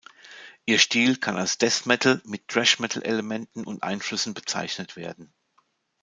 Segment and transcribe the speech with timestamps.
[0.65, 5.31] Ihr Stil kann als Death Metal mit Thrash-Metal-Elementen und -Einflüssen bezeichnet werden.